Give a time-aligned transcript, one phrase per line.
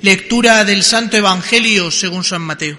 [0.00, 2.78] Lectura del Santo Evangelio según San Mateo.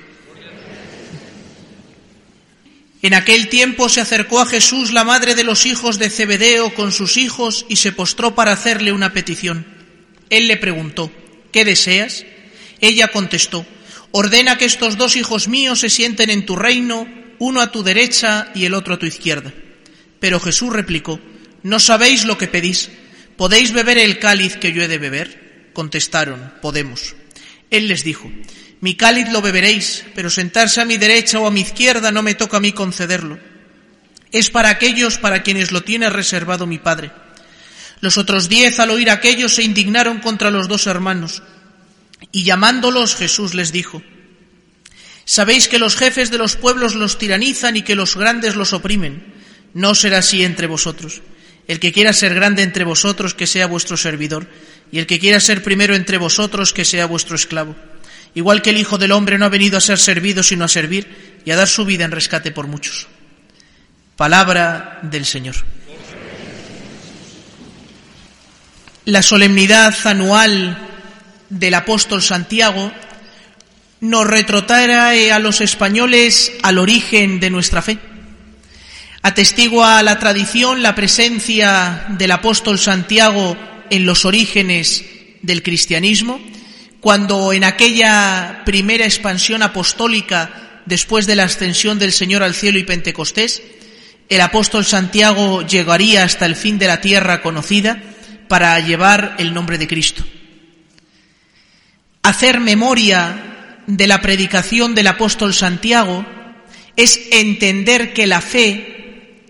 [3.01, 6.93] En aquel tiempo se acercó a Jesús la madre de los hijos de Zebedeo con
[6.93, 9.65] sus hijos y se postró para hacerle una petición.
[10.29, 11.11] Él le preguntó,
[11.51, 12.25] ¿qué deseas?
[12.79, 13.65] Ella contestó,
[14.11, 17.05] ordena que estos dos hijos míos se sienten en tu reino,
[17.37, 19.53] uno a tu derecha y el otro a tu izquierda.
[20.21, 21.19] Pero Jesús replicó,
[21.63, 22.89] no sabéis lo que pedís.
[23.35, 25.48] ¿Podéis beber el cáliz que yo he de beber?
[25.79, 27.15] Contestaron, podemos.
[27.69, 28.29] Él les dijo,
[28.81, 32.35] mi cáliz lo beberéis, pero sentarse a mi derecha o a mi izquierda no me
[32.35, 33.39] toca a mí concederlo.
[34.33, 37.11] Es para aquellos para quienes lo tiene reservado mi Padre.
[38.01, 41.43] Los otros diez al oír aquello se indignaron contra los dos hermanos.
[42.33, 44.03] Y llamándolos Jesús les dijo,
[45.23, 49.33] Sabéis que los jefes de los pueblos los tiranizan y que los grandes los oprimen.
[49.73, 51.21] No será así entre vosotros.
[51.69, 54.49] El que quiera ser grande entre vosotros, que sea vuestro servidor,
[54.91, 57.75] y el que quiera ser primero entre vosotros, que sea vuestro esclavo.
[58.33, 61.41] Igual que el Hijo del Hombre no ha venido a ser servido, sino a servir
[61.45, 63.07] y a dar su vida en rescate por muchos.
[64.15, 65.55] Palabra del Señor.
[69.05, 70.77] La solemnidad anual
[71.49, 72.91] del apóstol Santiago
[74.01, 77.97] nos retrotrae a los españoles al origen de nuestra fe.
[79.21, 83.57] Atestigua la tradición la presencia del apóstol Santiago
[83.89, 85.05] en los orígenes
[85.41, 86.39] del cristianismo,
[86.99, 92.83] cuando en aquella primera expansión apostólica después de la ascensión del Señor al cielo y
[92.83, 93.61] Pentecostés,
[94.27, 98.01] el apóstol Santiago llegaría hasta el fin de la tierra conocida
[98.47, 100.23] para llevar el nombre de Cristo
[102.29, 106.25] hacer memoria de la predicación del apóstol Santiago
[106.95, 109.41] es entender que la fe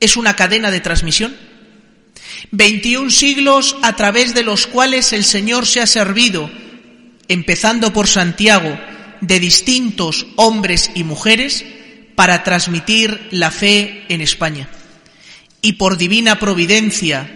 [0.00, 1.36] es una cadena de transmisión.
[2.50, 6.50] 21 siglos a través de los cuales el Señor se ha servido,
[7.28, 8.78] empezando por Santiago,
[9.20, 11.64] de distintos hombres y mujeres
[12.14, 14.68] para transmitir la fe en España.
[15.62, 17.30] Y por divina providencia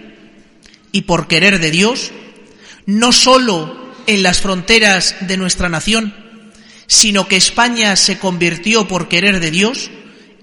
[0.92, 2.12] y por querer de Dios,
[2.86, 6.14] no sólo en las fronteras de nuestra nación,
[6.86, 9.90] sino que España se convirtió por querer de Dios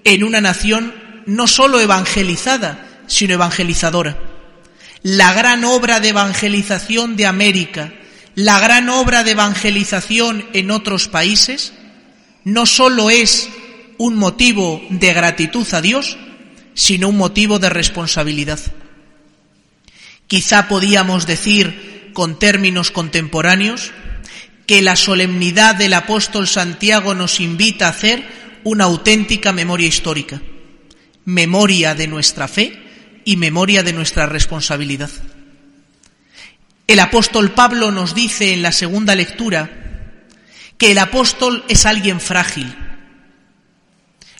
[0.04, 0.94] en una nación
[1.26, 4.27] no sólo evangelizada, sino evangelizadora.
[5.02, 7.92] La gran obra de evangelización de América,
[8.34, 11.72] la gran obra de evangelización en otros países,
[12.44, 13.48] no sólo es
[13.98, 16.16] un motivo de gratitud a Dios,
[16.74, 18.60] sino un motivo de responsabilidad.
[20.26, 23.92] Quizá podíamos decir con términos contemporáneos,
[24.66, 28.22] que la solemnidad del apóstol Santiago nos invita a hacer
[28.64, 30.42] una auténtica memoria histórica,
[31.24, 32.87] memoria de nuestra fe
[33.28, 35.10] y memoria de nuestra responsabilidad.
[36.86, 39.68] El apóstol Pablo nos dice en la segunda lectura
[40.78, 42.74] que el apóstol es alguien frágil.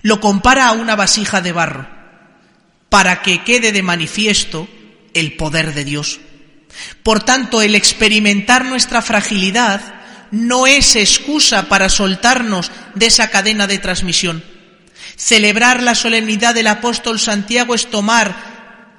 [0.01, 1.87] Lo compara a una vasija de barro
[2.89, 4.67] para que quede de manifiesto
[5.13, 6.19] el poder de Dios.
[7.03, 9.83] Por tanto, el experimentar nuestra fragilidad
[10.31, 14.43] no es excusa para soltarnos de esa cadena de transmisión.
[15.15, 18.58] Celebrar la solemnidad del apóstol Santiago es tomar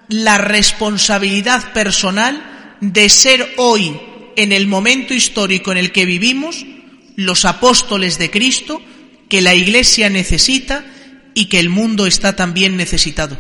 [0.09, 3.99] la responsabilidad personal de ser hoy,
[4.35, 6.65] en el momento histórico en el que vivimos,
[7.15, 8.81] los apóstoles de Cristo
[9.29, 10.83] que la Iglesia necesita
[11.33, 13.37] y que el mundo está también necesitado.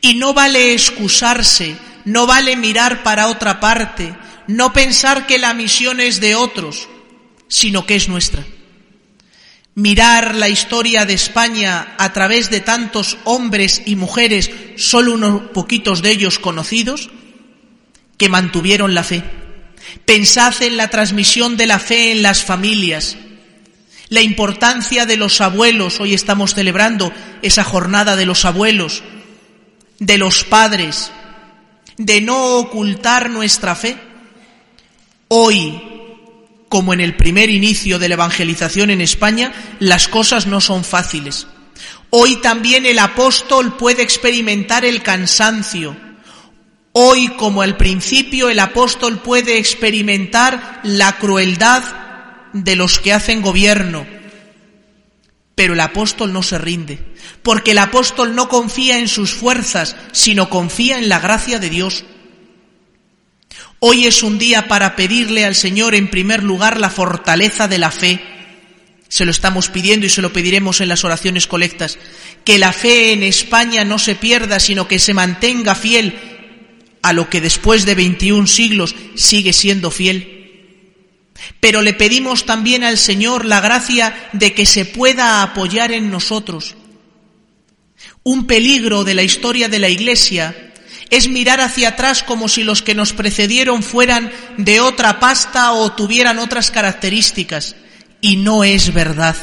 [0.00, 4.14] Y no vale excusarse no vale mirar para otra parte,
[4.46, 6.88] no pensar que la misión es de otros,
[7.48, 8.44] sino que es nuestra.
[9.74, 16.00] Mirar la historia de España a través de tantos hombres y mujeres, solo unos poquitos
[16.00, 17.10] de ellos conocidos,
[18.16, 19.24] que mantuvieron la fe.
[20.04, 23.16] Pensad en la transmisión de la fe en las familias,
[24.08, 27.12] la importancia de los abuelos, hoy estamos celebrando
[27.42, 29.02] esa jornada de los abuelos,
[29.98, 31.10] de los padres,
[31.96, 33.96] de no ocultar nuestra fe.
[35.28, 35.80] Hoy,
[36.74, 41.46] como en el primer inicio de la evangelización en España, las cosas no son fáciles.
[42.10, 45.96] Hoy también el apóstol puede experimentar el cansancio.
[46.90, 51.84] Hoy, como al principio, el apóstol puede experimentar la crueldad
[52.52, 54.04] de los que hacen gobierno,
[55.54, 56.98] pero el apóstol no se rinde,
[57.44, 62.04] porque el apóstol no confía en sus fuerzas, sino confía en la gracia de Dios.
[63.80, 67.90] Hoy es un día para pedirle al Señor en primer lugar la fortaleza de la
[67.90, 68.20] fe.
[69.08, 71.98] Se lo estamos pidiendo y se lo pediremos en las oraciones colectas.
[72.44, 76.14] Que la fe en España no se pierda, sino que se mantenga fiel
[77.02, 80.34] a lo que después de 21 siglos sigue siendo fiel.
[81.60, 86.74] Pero le pedimos también al Señor la gracia de que se pueda apoyar en nosotros.
[88.22, 90.72] Un peligro de la historia de la Iglesia
[91.10, 95.92] es mirar hacia atrás como si los que nos precedieron fueran de otra pasta o
[95.92, 97.76] tuvieran otras características.
[98.20, 99.36] Y no es verdad.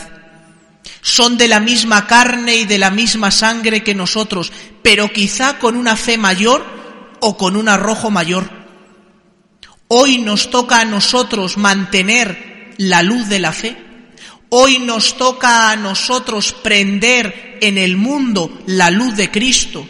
[1.02, 5.76] Son de la misma carne y de la misma sangre que nosotros, pero quizá con
[5.76, 6.66] una fe mayor
[7.20, 8.50] o con un arrojo mayor.
[9.88, 13.78] Hoy nos toca a nosotros mantener la luz de la fe.
[14.50, 19.88] Hoy nos toca a nosotros prender en el mundo la luz de Cristo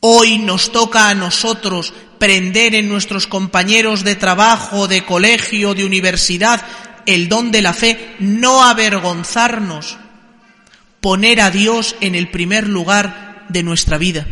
[0.00, 6.62] Hoy nos toca a nosotros prender en nuestros compañeros de trabajo, de colegio, de universidad,
[7.06, 9.96] el don de la fe, no avergonzarnos,
[11.00, 14.26] poner a Dios en el primer lugar de nuestra vida.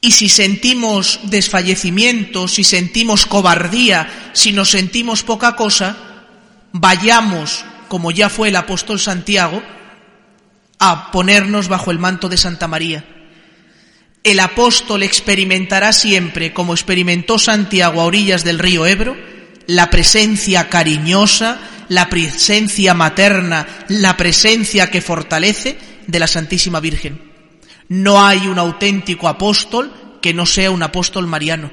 [0.00, 5.96] Y si sentimos desfallecimiento, si sentimos cobardía, si nos sentimos poca cosa,
[6.72, 9.62] vayamos, como ya fue el apóstol Santiago,
[10.78, 13.19] a ponernos bajo el manto de Santa María
[14.22, 19.16] el apóstol experimentará siempre, como experimentó Santiago a orillas del río Ebro,
[19.66, 21.58] la presencia cariñosa,
[21.88, 27.30] la presencia materna, la presencia que fortalece de la Santísima Virgen.
[27.88, 31.70] No hay un auténtico apóstol que no sea un apóstol mariano.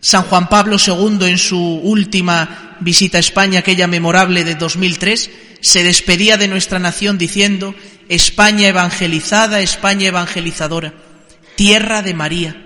[0.00, 5.82] San Juan Pablo II en su última visita a España, aquella memorable de 2003, se
[5.82, 7.74] despedía de nuestra nación diciendo,
[8.08, 10.94] España evangelizada, España evangelizadora,
[11.56, 12.62] tierra de María.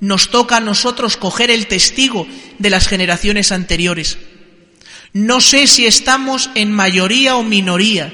[0.00, 2.26] Nos toca a nosotros coger el testigo
[2.58, 4.18] de las generaciones anteriores.
[5.12, 8.12] No sé si estamos en mayoría o minoría,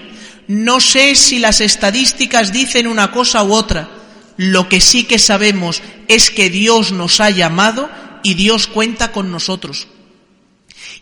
[0.48, 3.90] no sé si las estadísticas dicen una cosa u otra.
[4.36, 7.90] Lo que sí que sabemos es que Dios nos ha llamado
[8.26, 9.86] y Dios cuenta con nosotros.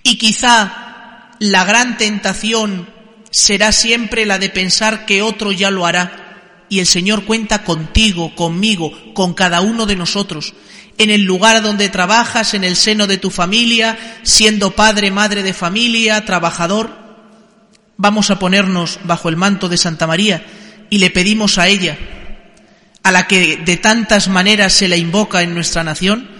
[0.02, 2.86] Y quizá la gran tentación
[3.30, 6.66] será siempre la de pensar que otro ya lo hará.
[6.68, 10.52] Y el Señor cuenta contigo, conmigo, con cada uno de nosotros,
[10.98, 15.54] en el lugar donde trabajas, en el seno de tu familia, siendo padre, madre de
[15.54, 16.90] familia, trabajador.
[17.96, 20.44] Vamos a ponernos bajo el manto de Santa María
[20.90, 21.96] y le pedimos a ella,
[23.02, 26.33] a la que de tantas maneras se la invoca en nuestra nación,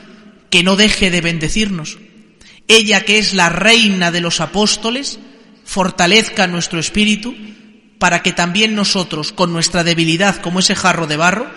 [0.55, 1.99] que no deje de bendecirnos.
[2.69, 5.19] Ella que es la reina de los apóstoles,
[5.65, 7.35] fortalezca nuestro espíritu
[7.99, 11.51] para que también nosotros, con nuestra debilidad como ese jarro de barro,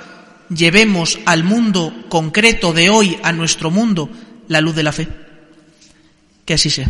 [0.49, 4.09] llevemos al mundo concreto de hoy, a nuestro mundo,
[4.47, 5.07] la luz de la fe.
[6.43, 6.89] Que así sea.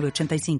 [0.00, 0.58] 85